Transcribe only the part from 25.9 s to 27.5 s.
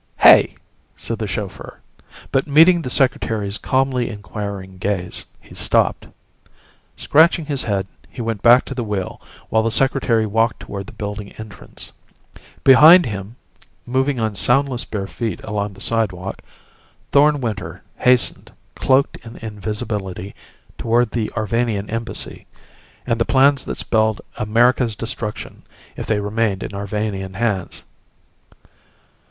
if they remained in Arvanian